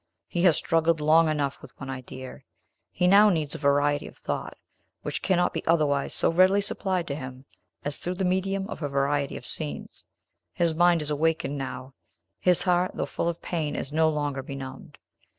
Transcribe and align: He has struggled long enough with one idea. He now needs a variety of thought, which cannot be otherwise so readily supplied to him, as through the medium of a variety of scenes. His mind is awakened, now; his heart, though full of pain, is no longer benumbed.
He 0.27 0.41
has 0.45 0.57
struggled 0.57 0.99
long 0.99 1.29
enough 1.29 1.61
with 1.61 1.79
one 1.79 1.91
idea. 1.91 2.41
He 2.91 3.05
now 3.05 3.29
needs 3.29 3.53
a 3.53 3.59
variety 3.59 4.07
of 4.07 4.17
thought, 4.17 4.57
which 5.03 5.21
cannot 5.21 5.53
be 5.53 5.63
otherwise 5.67 6.11
so 6.11 6.31
readily 6.31 6.61
supplied 6.61 7.05
to 7.05 7.13
him, 7.15 7.45
as 7.85 7.97
through 7.97 8.15
the 8.15 8.25
medium 8.25 8.67
of 8.67 8.81
a 8.81 8.89
variety 8.89 9.37
of 9.37 9.45
scenes. 9.45 10.03
His 10.53 10.73
mind 10.73 11.03
is 11.03 11.11
awakened, 11.11 11.59
now; 11.59 11.93
his 12.39 12.63
heart, 12.63 12.93
though 12.95 13.05
full 13.05 13.29
of 13.29 13.43
pain, 13.43 13.75
is 13.75 13.93
no 13.93 14.09
longer 14.09 14.41
benumbed. 14.41 14.97